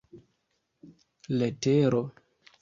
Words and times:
letero 1.39 2.01